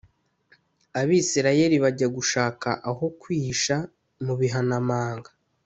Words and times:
Abisirayeli 1.01 1.77
bajya 1.83 2.07
gushaka 2.15 2.69
aho 2.89 3.05
kwihisha 3.21 3.75
mu 4.25 4.33
bihanamanga 4.39 5.29